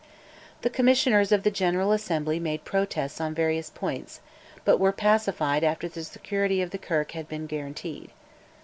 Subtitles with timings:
[0.63, 4.19] The Commissioners of the General Assembly made protests on various points,
[4.65, 8.09] but were pacified after the security of the Kirk had been guaranteed.